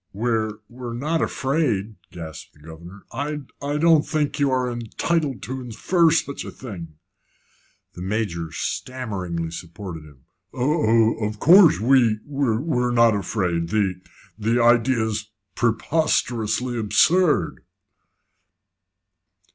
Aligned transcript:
"We're 0.13 0.53
we're 0.67 0.95
not 0.95 1.21
afraid," 1.21 1.95
gasped 2.11 2.53
the 2.53 2.59
governor. 2.59 3.03
"I 3.11 3.41
I 3.61 3.77
don't 3.77 4.01
think 4.01 4.39
you 4.39 4.49
are 4.49 4.67
entitled 4.71 5.43
to 5.43 5.61
infer 5.61 6.09
such 6.09 6.43
a 6.43 6.49
thing." 6.49 6.95
The 7.93 8.01
Major 8.01 8.51
stammeringly 8.51 9.51
supported 9.51 10.03
him. 10.05 10.25
"Of 10.55 11.21
of 11.21 11.39
course 11.39 11.79
we 11.79 12.17
we're 12.25 12.89
not 12.89 13.15
afraid. 13.15 13.69
The 13.69 14.01
the 14.39 14.59
idea 14.59 15.05
is 15.05 15.29
preposterously 15.53 16.79
absurd." 16.79 17.61